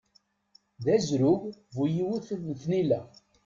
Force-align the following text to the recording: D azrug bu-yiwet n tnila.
D 0.83 0.85
azrug 0.95 1.43
bu-yiwet 1.75 2.27
n 2.45 2.49
tnila. 2.61 3.01